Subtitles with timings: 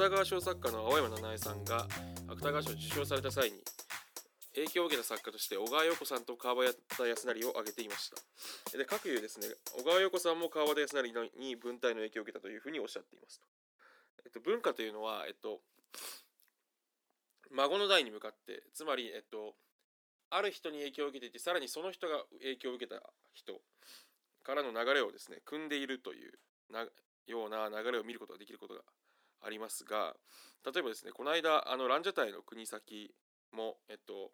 [0.00, 1.86] 芥川賞作家の青山七恵さんが
[2.26, 3.58] 芥川賞を受賞された際に
[4.54, 6.74] 影響を受けた作家として小川陽子さんと川端
[7.08, 8.78] 康成を挙げていました。
[8.78, 13.46] で各有ですね小川陽子さんも川端康成に文体の影響を受けたというふうにおっしゃっていますと、
[14.24, 15.60] えっと、文化というのは、えっと、
[17.52, 19.54] 孫の代に向かってつまり、えっと、
[20.30, 23.02] ある人に影響を受けていてさらにその人が影響を受けた
[23.34, 23.60] 人
[24.42, 26.32] からの流れをですね組んでいるという
[26.72, 26.86] な
[27.26, 28.80] ような流れを見ることができることが
[29.42, 30.14] ありますが
[30.64, 33.14] 例えばですねこの間あのランジャタイの国崎
[33.52, 34.30] もえっと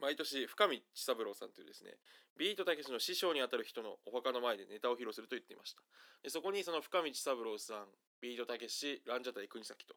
[0.00, 1.92] 毎年深見千三郎さんというですね
[2.38, 5.82] ビートたけしの師匠にあたる人のお墓の前でネタを披露すると言っていました。
[6.22, 7.84] でそこにその深見千三郎さん
[8.20, 9.94] ビートたけしランジャタイ国崎と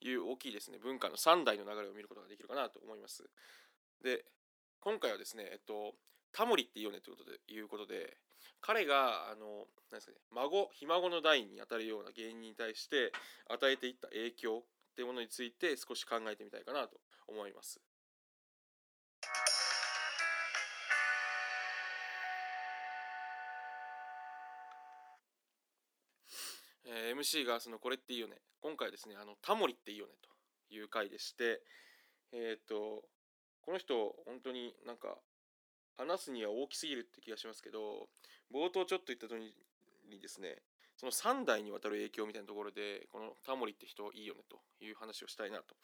[0.00, 3.30] いう大きいですね文化の3代の流れを見ることができるかなと思います。
[4.04, 4.26] で
[4.80, 5.94] 今回はですねえっと
[6.32, 8.18] タモリっていいよねということでいうことで
[8.60, 13.12] 彼があのなんですかね孫ひ孫の代にあたるような芸人に対して
[13.48, 17.80] 与えていった影響っていうものについて少し考えてみたいかなと思います。
[26.86, 28.36] えー、MC がそのこれっていいよね。
[28.60, 31.62] 今回ですねあのタモリっていいよねという回でして
[32.32, 33.02] えっ、ー、と
[33.64, 33.94] この人
[34.26, 35.16] 本当になんか
[35.96, 38.08] 話すには大きすぎるって気がしますけど
[38.52, 39.54] 冒頭ちょっと言った通り
[40.10, 40.56] にですね
[40.96, 45.74] その3代にわたる影響みたいなところでこのタモリって人いいよねという話をしたいなと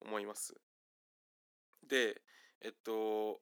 [0.00, 0.54] 思います。
[1.88, 2.22] で
[2.62, 3.40] えっと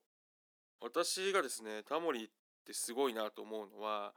[0.81, 2.29] 私がですねタモリっ
[2.67, 4.13] てすごいなと思うのは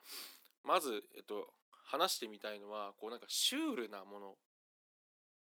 [0.64, 1.48] まず、えっと、
[1.86, 4.36] 話してみたいのはこうなんかシュールなもの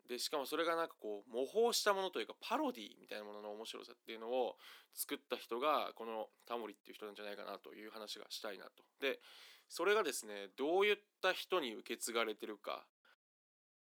[0.09, 4.57] でしかもそれがなんかこう模倣したものというかパロディみたいなものの面白さっていうのを
[4.95, 8.85] 作った人がこのタモリっていう人なんじゃないかなという話がしたいなと。
[9.01, 9.21] で
[9.69, 12.85] それがですねどういった人に受け継がれてるか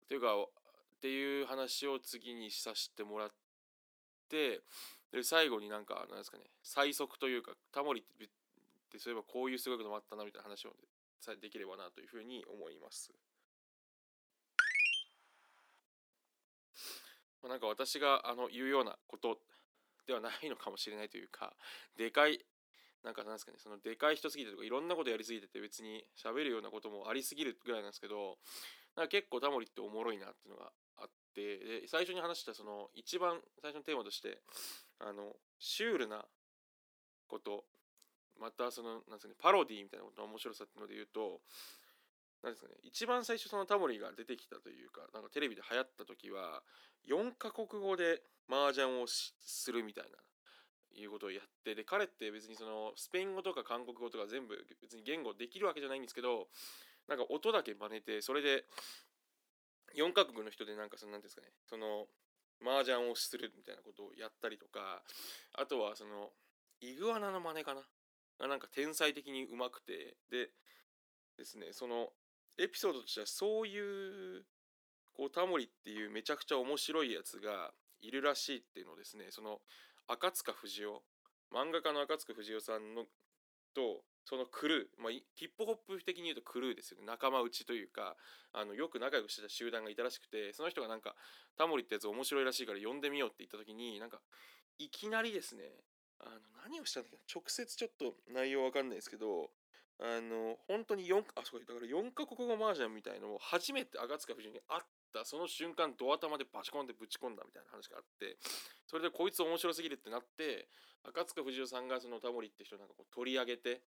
[0.04, 3.30] っていうかっていう話を次にさせてもらっ
[4.28, 4.60] て
[5.12, 8.04] で最後になんかなんですかね最速というかタモリっ
[8.90, 10.70] てそういえばこういうすごいこともあったなみたいな話を
[11.40, 13.12] できればなというふうに思います。
[17.44, 19.38] なんか私があの言うようなこと
[20.06, 21.52] ではないのかもしれないというか
[21.96, 22.40] でかい
[23.04, 28.38] なんかなんですかねそのでかい人すぎてとかいろんなことやりすぎてて別に喋るようなこともありすぎるぐらいなんですけど
[28.96, 34.38] なんか結構タモリっておもろいなっていうのがあってで最初に話したその一番最初のテーマとして
[34.98, 36.24] あのシュールな
[37.28, 37.64] こと
[38.40, 41.40] またそのなんですかねパロディみたいなことの面白さっていうので言うと
[42.42, 46.62] なんですかね一番最初そのタモリが出てきたというかなんかテレビで流行った時は
[47.08, 49.34] 4カ国語で麻雀をす
[49.72, 50.18] るみたいな
[51.00, 56.48] いうことをやってで彼って別にそのスペイン語とか韓国語とか全部別に言語できるわけじゃないんですけど
[57.08, 58.64] なんか音だけ真似てそれで
[59.96, 62.06] 4カ国の人でなんかその何ですかねその
[62.62, 65.02] 麻雀をするみたいなことをやったりとか
[65.58, 66.30] あとはその
[66.80, 67.82] イグアナの真似かな
[68.40, 70.50] がなんか天才的にうまくてで
[71.36, 72.08] ですねその
[72.58, 74.44] エピソードとしてはそういう
[75.14, 79.60] こうタモリっていうめちゃくちゃ面白いやつがいるらしいっていうのをですねその
[80.08, 81.02] 赤塚不二夫
[81.52, 83.04] 漫画家の赤塚不二夫さんの
[83.74, 87.06] とそのクルー、まあ、ヒップホップ的に言うとクルーですよね。
[87.06, 88.16] 仲間内というか
[88.52, 91.14] あのよく仲良くしてた集団がいたらしくてその人がなんか
[91.56, 94.18] タモリってやつ面白いらしいから呼んでみようって言った時になんか
[94.78, 95.62] いきなりですね
[96.18, 99.50] あの何をしたんだっけ直接ちょっと内容わかんないですけど
[99.98, 104.82] あの本当に4あそうだから4カ国語麻雀みたいのを初めて赤塚不二夫に会っ
[105.14, 108.36] たその瞬間ドア玉でバチコンでぶち込んだみたいな話があって
[108.86, 110.68] それでこいつ面白すぎるってなって
[111.02, 113.80] 赤塚不二夫さんがそのタモリって人なんかこう取り上げて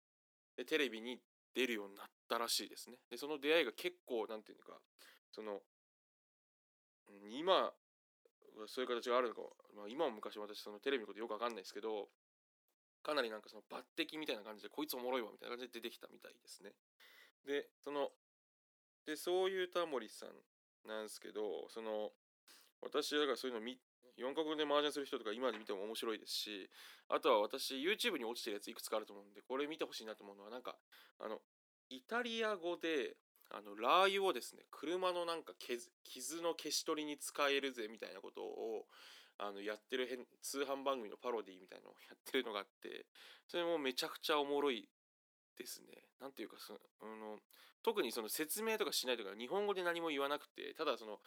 [0.56, 1.20] でテレビに
[1.54, 2.96] 出るようになったらしいですね。
[3.10, 4.80] でその出会いが結構なんていうのか
[5.30, 5.60] その
[7.30, 7.72] 今
[8.66, 9.42] そういう形があるのか、
[9.76, 12.08] まあ、今も昔私そのテレビのことよくわかんないですけど
[13.08, 16.76] かなりなんかその抜擢みたいな感じでこいつおもろいわみたいな感じで出てきたみたいですね。
[17.48, 18.12] でその
[19.06, 20.36] でそういうタモリさん
[20.86, 22.12] なんですけどその
[22.82, 26.68] 私だからそういうの4カ国で麻雀する人とか今で見ても面白いですし
[27.08, 30.76] あとは私 YouTube に落ちてるやついくつかあると思うんでこれ見てほしいなと思うのはなんか
[31.18, 31.40] あの
[31.88, 33.16] イタリア語で
[33.48, 38.84] あのラー油をですね車のなんか傷の消し取りに使えるぜみたいなことを
[39.38, 43.06] あのやってる変通販番組のパロディみたいなのをやってるのがあって
[43.46, 44.88] それもめちゃくちゃおもろい
[45.56, 45.88] ですね。
[46.20, 47.38] なんていうかそのあの
[47.82, 51.18] 特にその説明とかしないとか日本語で何も言わなくてただその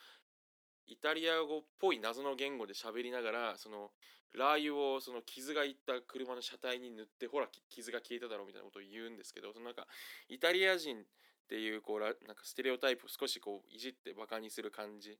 [0.87, 3.91] イタリア語っぽい謎の言語で喋りながらその
[4.33, 9.87] ラー油をその傷がいった車の車体に塗ってほら傷が消えただろうみたいなことを言うんですけどそのなんか
[10.29, 10.99] イタリア人っ
[11.47, 15.17] ていうこうなんかステレオタイプを少しこういじってバカにする感じ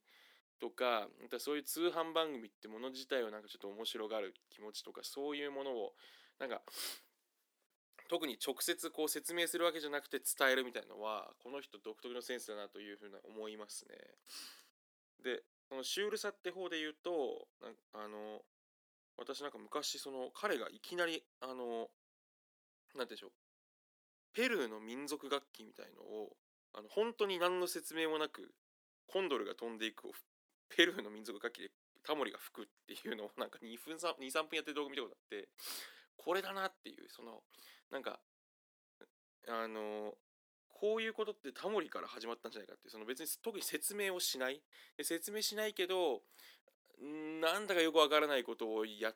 [0.62, 1.08] とか
[1.40, 5.94] そういう通販番組ってもの自体をなんかちょっと面白がる気持ちとかそういうものを
[6.40, 6.62] なんか
[8.08, 13.96] 特に直接こう説明するわけじゃなくて伝えるみたいのはこの人独特のセンスだなというふうな思いますね。
[15.24, 17.48] でそのシュールさって方で言うと
[17.94, 18.42] あの
[19.18, 21.90] 私なんか昔その彼がいきなりあの何て
[22.96, 23.32] 言うんでしょう
[24.34, 26.36] ペルーの民族楽器みたいのを
[26.74, 28.54] あの本当に何の説明もなく
[29.08, 30.12] コンドルが飛んでいくを
[30.76, 31.72] ペルーの民族楽器で
[32.04, 34.16] タモリが吹くっていうのをなんか2分23
[34.50, 35.50] 分やってる動画見たことあって
[36.18, 37.44] これだなっていうその
[37.90, 38.20] なんか
[39.48, 40.18] あの
[40.70, 44.64] こういうことってタモリから始まったんじゃないかってその別に特に説明をしない。
[44.98, 46.24] で説明しないけど
[47.00, 49.16] なんだかよくわからないことをやっ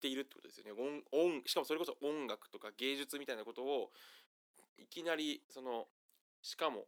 [0.00, 0.72] ているってことですよね。
[0.72, 3.92] 音音しかもそれこそ音楽とか芸術みたいなことを
[4.78, 5.88] いきなりその
[6.42, 6.86] しかも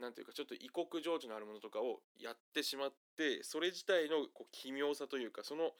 [0.00, 5.70] 何ていうかちょっと異国情緒のあるものとかをやってしまってそれ自体のこう奇妙さというかその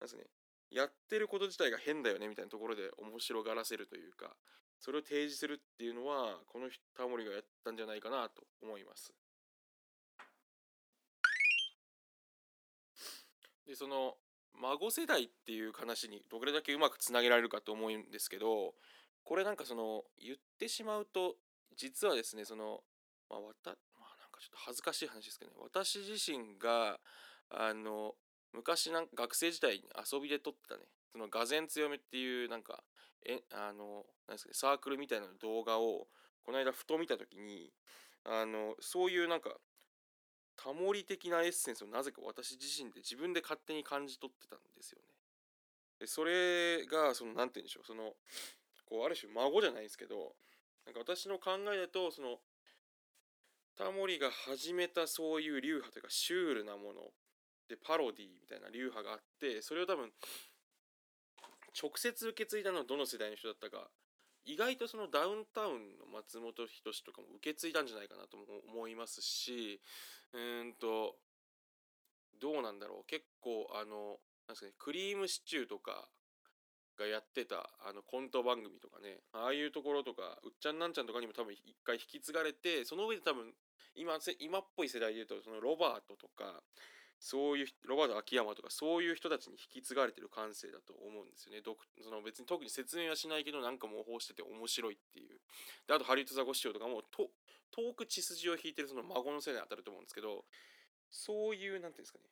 [0.00, 0.24] なんすね
[0.70, 4.34] やってること自体が変だよねみたいなところで面白がらせるというか
[4.80, 9.12] それを提示するっていうのはこのタモリがやったんじゃないかなと思います。
[13.66, 14.16] でその
[14.54, 18.74] 孫世代っていう話にどれだけうまくつなげられるかと思うんですけど
[19.24, 21.36] これなんかその言ってしまうと
[21.76, 22.80] 実はですねその
[23.32, 25.56] まあわたまあなんかちょっと恥ずかしい話ですけどね。
[25.60, 27.00] 私自身が
[27.48, 28.12] あの
[28.52, 30.82] 昔なんか学生時代に遊びで撮ってたね。
[31.10, 32.84] そのがぜ強めっていうなんか
[33.24, 36.08] えあのなんですかねサークルみたいな動画を
[36.44, 37.72] この間ふと見た時に
[38.24, 39.56] あのそういうなんか
[40.56, 45.06] タモリ的なエッセンスをなぜか私自身で自分で勝手に感じ取ってたんですよね。
[46.00, 47.86] でそれがその何て言うんでしょう。
[47.86, 48.12] その
[48.84, 50.34] こうある種孫じゃないですけど
[50.84, 52.38] なんか私の考えだとその
[53.76, 57.00] タモリが始めたそういう流派というかシュールなもの。
[57.68, 60.10] でパロディみたいな流派があってそれを多分
[61.80, 63.88] 直接受け継いだのはどの世代の人だったか
[64.44, 68.36] 意外とそのダウンタウンの松本人志とかも受け継いだんじゃないかなと
[68.68, 69.80] 思いますし
[70.34, 71.16] うんと
[72.40, 73.06] どうなんだろう。
[73.06, 74.18] 結構あの
[74.48, 76.08] なんですかねクリームシチューとか
[76.98, 83.54] がやってたあのコント番組とかねああいうところとかうっちゃんなんちゃんとかにも多分一回引き継がれてその上で多分
[83.94, 86.62] 今今っぽい世代で言うとそのロバートとか
[87.18, 91.62] そういうロバート秋山とかそういう人たちに引き継がれてる感性だと思うんですよね。
[92.02, 95.38] その別に特に説明はしないけどなんか模倣してて面白いっていう。
[95.86, 97.30] であとハリウッドザコシショウとかもと
[97.70, 100.44] 遠く血筋を引いてるその孫のせいに当たると思うんですけど
[101.10, 102.24] そういう何て言うんですかね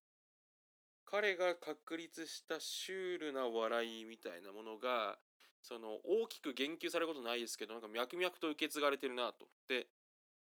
[1.06, 5.19] 彼が確立したシュールな笑いみたいなものが
[5.62, 9.47] その大きく言及されることないですけどなんか脈々と受け継がれてるなと。
[9.69, 9.87] で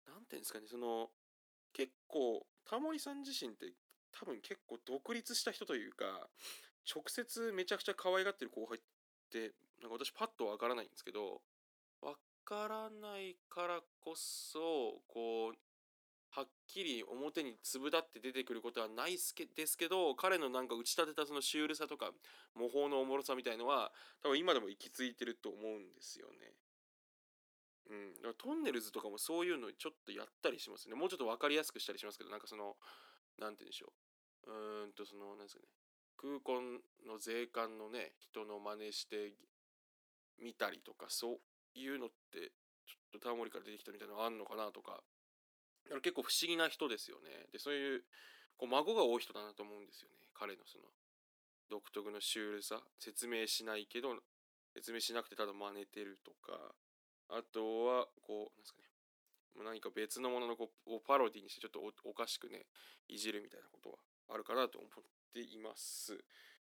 [0.10, 1.10] 何て言うんですかねその
[1.74, 3.74] 結構タモリさん自身って
[4.12, 6.28] 多分結構独立した人というか
[6.90, 8.82] 直接めちゃくちゃ可愛がってる後輩っ
[9.32, 11.42] てなんか私パッとわからないんですけど
[12.02, 14.60] わからないからこそ
[15.08, 15.56] こう
[16.32, 22.12] はっきり表に粒立って出てくることはないすけですけど彼のなんか打ち立てたそのシュールさとか
[22.56, 26.54] 模倣のおもろさみたいのは多分今でも行き着いてると思うんですよね。
[27.88, 30.96] うん、だからトンネルズとかもそういうのちょっとやったりしますね。
[30.96, 32.78] もうちょっと分かりやすくしたりしますけど、なんかその、
[33.38, 33.94] なんて言うんでしょ
[34.48, 34.52] う。
[34.52, 35.68] うーんと、その、なんですかね。
[36.18, 36.62] 空港
[37.08, 39.34] の税関のね、人の真似して
[40.38, 42.52] みたりとか、そういうのって、
[42.86, 45.04] ちょっとタモリから出てきたみたいなのあんのかなとか、
[45.86, 47.48] だから結構不思議な人ですよね。
[47.52, 48.04] で、そういう、
[48.58, 50.28] こう孫が多い人だなと思うんですよね。
[50.34, 50.84] 彼のその、
[51.70, 52.82] 独特のシュールさ。
[53.00, 54.16] 説明しないけど、
[54.74, 56.76] 説明しなくてただ真似てるとか、
[57.30, 58.90] あとは、こう、なんですかね。
[59.64, 62.66] 何か別のもののこうをパロディにしてちょっとおかしくね
[63.08, 63.98] いじるみたいなことは
[64.34, 64.92] あるかなと思っ
[65.34, 66.18] ています。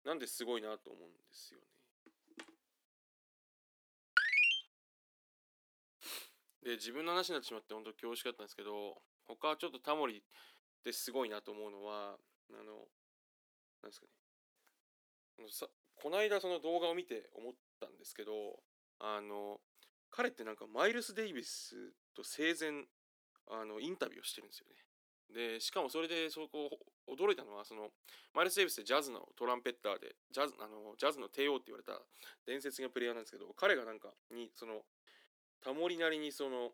[0.03, 1.67] なんですごいなと思うんですよね。
[6.63, 10.21] で自分の話になってしまって本当恐縮だったんですけど他ちょっとタモリっ
[10.83, 12.17] てすごいなと思うのは
[12.51, 12.87] あの
[13.81, 14.05] なんですか
[15.39, 15.47] ね。
[15.49, 18.59] さこの間その動画を見て思ったんですけど
[18.99, 19.59] あの
[20.11, 21.75] 彼ってなんかマイルス・デイビス
[22.15, 22.85] と生前
[23.49, 24.75] あのインタビューをしてるんですよね。
[25.31, 26.69] でしかもそれでそこ
[27.07, 27.89] 驚いたのはその
[28.33, 31.93] マイルス・デイビスってジャズのトランペッターでジャズあのジャズの帝王って言われた
[32.45, 34.81] 伝説的なプレイヤーなんですけど彼がなんかにその
[35.63, 36.71] タモリなりにその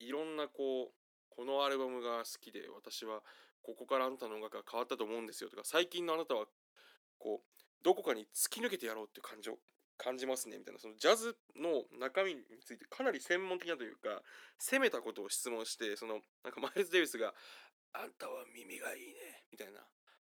[0.00, 0.92] いろんなこう
[1.30, 3.22] このアルバムが好きで私は
[3.62, 6.46] ここからあなたの音楽が変わったと思うんですよとか最近のあなたは
[7.18, 9.52] こうどこかに突き抜けてやろうっていう感情
[10.00, 14.22] 感じますねみたいなそのジャズの中身についてかなり専門的なというか
[14.58, 17.34] 攻めたことを質問してそのなんかマイルズ・デイビスが
[17.92, 19.80] 「あんたは耳がいいね」みたいな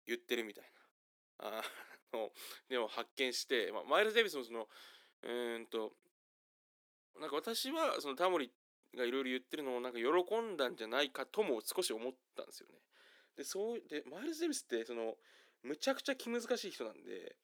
[0.07, 0.65] 言ってるみたい
[1.39, 1.63] なあ
[2.13, 2.33] の
[2.69, 4.69] でも発見して、まあ、マイルズ・デイビスもその
[5.23, 5.93] うーんと
[7.21, 8.51] なんか私はそのタモリ
[8.97, 12.75] がいろいろ言ってるのをなんか喜んだんじゃないかとも少し思ったんですよね。
[13.37, 15.17] でそうでマイルズ・デイビスってその
[15.63, 17.37] むちゃくちゃ気難しい人なんで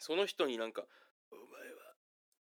[0.00, 0.84] その人になんか
[1.36, 1.94] 「お前は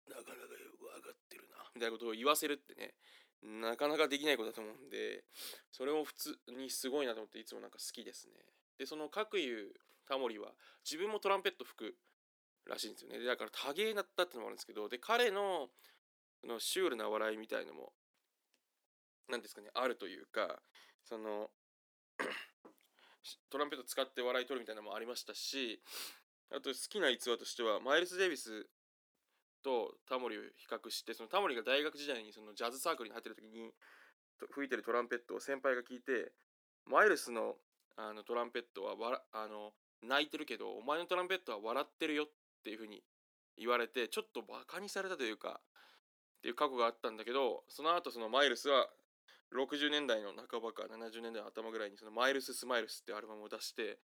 [0.07, 2.95] なかなかよく分かってるな」みたいなことを言わせるってね
[3.41, 5.25] なかなかできないことだと思うんで
[5.71, 8.33] それも普通にすごいなと思っていつもなんか好きですね。
[8.77, 9.73] でその各言う
[10.05, 11.97] タモリは自分もトランペット吹く
[12.65, 13.19] らしいんですよね。
[13.19, 15.71] でだから多芸だったってのもあるんですけどで彼の
[16.43, 17.93] のシュールな笑いみたいのも
[19.27, 20.61] 何ですかねあるというか
[21.03, 21.51] その
[23.49, 25.81] トランペット使って笑い取るみたいなのもありましたし
[26.51, 28.67] あと好きな逸話としてはマイルス・デイビス
[29.63, 33.71] とタモリを比較してそのタモリが大学時代にそのジャズサークルに入ってる時に
[34.51, 36.31] 吹いてるトランペットを先輩が聞いて
[36.89, 37.55] マイルスの
[37.97, 42.27] あのトランペットはわあの泣いてるけどお前のトランペットは笑ってるよっ
[42.63, 43.03] ていう風に
[43.57, 48.87] 言われてちょっとバカにされたというかっていう過去があったんだけどその後そのマイルスは
[49.53, 53.99] 60年代の半ばか70年代の頭ぐらいにそのマイルス・スマイルスってアルバムを出して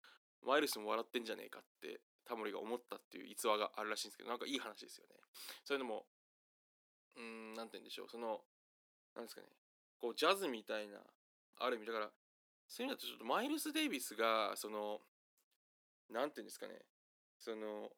[0.45, 5.15] マイルスも笑ってんじゃねえかってタモリが思ったっていう逸話があるらしいんですけどなんかいい話ですよね。
[5.63, 6.05] そういうのも
[7.15, 8.09] うん何て言うんでしょう。
[8.09, 8.41] その
[9.15, 9.47] なんですかね。
[9.99, 10.99] こうジャズみたいな
[11.59, 12.09] ある意味だから
[12.67, 14.99] そういう意味だとちょっとマイルス・デイビスがその
[16.09, 16.73] 何て言うんですかね
[17.39, 17.89] その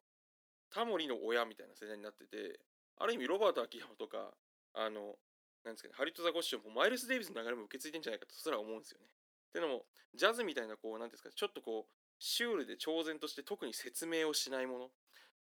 [0.72, 2.60] タモリの親みたいな世代になってて
[2.96, 4.32] ある意味ロバート秋山とか
[4.74, 5.18] あの
[5.64, 9.06] なんですかね、ハリウット・ザ・ゴッシュもマイルス・デイビスの流れも受け継いでんじゃないかとすら思うんですよね。
[9.52, 9.84] ていうのも、
[10.14, 14.90] ジャズみたいな、こう、なんですか、ちょっとこう、シュールで超然として特に説明をしないもの、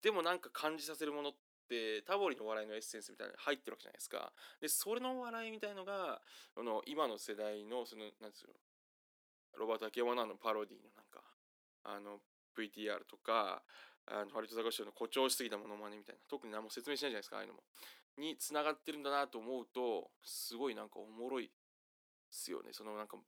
[0.01, 1.33] でもなんか感じさせるものっ
[1.67, 4.31] て、タボリの笑いのエッセンスみたいなのに入ってるわけじゃないですか。
[4.59, 6.21] で、それの笑いみたいのが、
[6.57, 8.49] あの今の世代の、その、なんですよ、
[9.57, 11.21] ロバート・秋山のあのパロディのなんか、
[11.83, 12.21] あの、
[12.57, 13.61] VTR とか、
[14.07, 17.63] あのハリット・ザ・ゴッシュの誇張しすぎたものまねみたいな、特に何も説明しないじゃないですか、ああいうのも。
[18.19, 21.49] につながってるんだなと思うとすごいなんかおもろいっ
[22.29, 23.23] すよねそのなんかも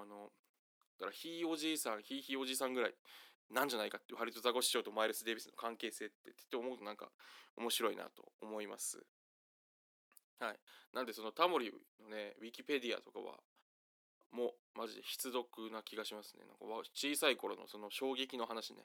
[0.00, 0.30] うあの
[0.98, 2.94] だからひいおじいさんひいひいおじいさんぐらい
[3.50, 7.10] なんじゃないかっていうハリト・ザゴ師匠とマイルス・デイビスの関係性ってって思うとなんか
[7.56, 9.04] 面白いなと思います。
[10.38, 10.58] はい。
[10.92, 11.70] なんでそのタモリ
[12.02, 13.36] のねウィキペディアとかは
[14.32, 16.44] もうマジで必読な気がしますね。
[16.46, 18.82] なんか小さい頃のその衝撃の話ね。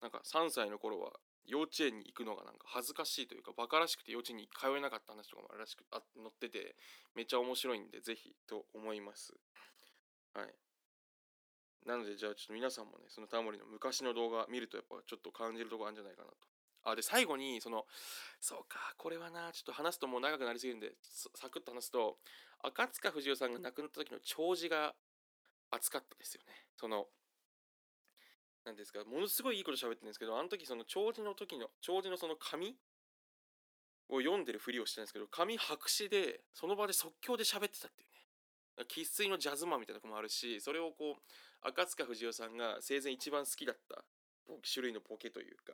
[0.00, 1.12] なんか3歳の頃は
[1.46, 6.74] 幼稚園に行くのがなんか恥ずかしいというかバカらしくて幼稚園に通えなかった話とかもあるらしくあ載ってて
[7.14, 9.32] めっちゃ面白いんでぜひと思います。
[10.34, 10.54] はい。
[11.86, 16.36] なのでじゃあちょっと皆さんもねそのタモリの昔の動画見るとやっぱちょっと感じるとこあるんじゃないかなと
[16.84, 17.84] あで最後にその
[18.40, 20.92] そうかこれはなちょっと話すともう長くなりすぎるんで
[21.34, 22.18] サクッと話すと
[22.62, 24.94] 赤塚不二夫さんが亡くなった時の弔辞が
[25.70, 27.06] 熱かったですよねその
[28.64, 32.76] なんですか、ものすごいいいこと喋ってるんですけど、あの時その弔辞の時の、弔辞のその紙
[34.08, 38.86] を読んでるふりをしてたんですけど、紙白紙で、その場で即興で喋ってたっていうね。
[38.88, 41.22] 生粋のジャズマンみたいなとこもあるし、それをこう、
[41.62, 44.04] 赤塚不二夫さんが生前一番好きだった
[44.62, 45.72] 種類のポケというか、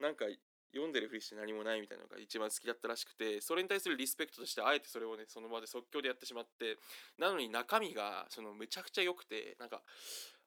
[0.00, 0.26] なんか
[0.72, 6.76] 読んでるふりして何もないみたいなのが一番好きだったらしくてそれに対するリスペクトとしてあえてそれをねその場で即興でやってしまって
[7.18, 9.82] なのに中身がそのむちゃくちゃ良くてなんか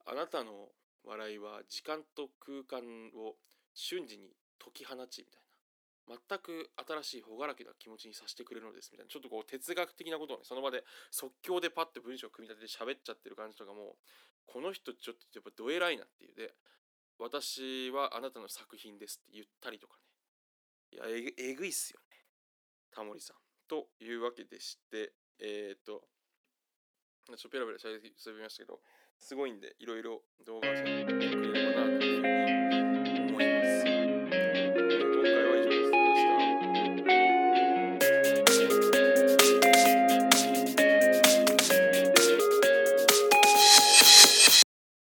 [0.05, 0.69] あなたの
[1.05, 2.85] 笑いは時間と空間
[3.17, 3.35] を
[3.73, 4.29] 瞬時に
[4.63, 5.51] 解き放ちみたいな
[6.29, 6.69] 全く
[7.03, 13.95] 新しい朗らかな気持ちにさせてくれるのですみたいなちょっとこう哲学的なことをねその場で即興でパッて文章を組み立てて喋っちゃってる感じとかも
[14.45, 16.35] この人ちょっとやっぱどえらいなっていう。
[16.35, 16.53] で
[17.17, 20.03] 私はあなたの作品ですって言ったりとかね。
[20.93, 22.17] いやえぐえぐいっすよね。
[22.91, 26.03] タモリさんというわけでしてえっ、と
[27.27, 28.79] ちょっとペラペラしゃべりましたけど
[29.17, 32.90] すごいんでいろいろ動画をしてくれればなと思います